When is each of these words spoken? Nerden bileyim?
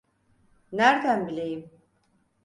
Nerden 0.71 1.27
bileyim? 1.27 1.69